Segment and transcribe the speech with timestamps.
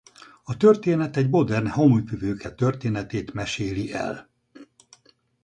[0.43, 4.29] A történet egy modern Hamupipőke történetét meséli el.